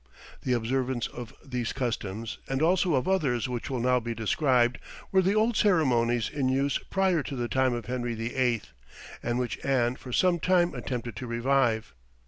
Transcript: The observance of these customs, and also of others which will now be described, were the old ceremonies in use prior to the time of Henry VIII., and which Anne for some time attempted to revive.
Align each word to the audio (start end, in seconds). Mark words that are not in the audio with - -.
The 0.41 0.53
observance 0.53 1.05
of 1.05 1.31
these 1.45 1.73
customs, 1.73 2.39
and 2.49 2.63
also 2.63 2.95
of 2.95 3.07
others 3.07 3.47
which 3.47 3.69
will 3.69 3.79
now 3.79 3.99
be 3.99 4.15
described, 4.15 4.79
were 5.11 5.21
the 5.21 5.35
old 5.35 5.55
ceremonies 5.55 6.27
in 6.27 6.49
use 6.49 6.79
prior 6.89 7.21
to 7.21 7.35
the 7.35 7.47
time 7.47 7.75
of 7.75 7.85
Henry 7.85 8.15
VIII., 8.15 8.63
and 9.21 9.37
which 9.37 9.63
Anne 9.63 9.95
for 9.97 10.11
some 10.11 10.39
time 10.39 10.73
attempted 10.73 11.15
to 11.17 11.27
revive. 11.27 11.93